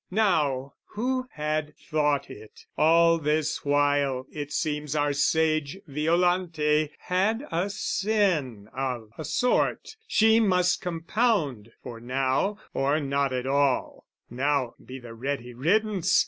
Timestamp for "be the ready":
14.83-15.53